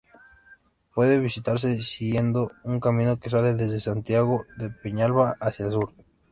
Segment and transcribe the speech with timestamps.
[0.95, 5.93] Puede visitarse siguiendo un camino que sale desde Santiago de Peñalba hacia el sur.